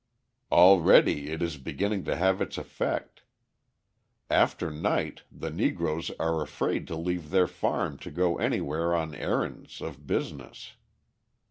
[0.51, 3.21] Already it is beginning to have its effect.
[4.31, 9.79] After night the Negroes are afraid to leave their farm to go anywhere on errands
[9.79, 10.71] of business.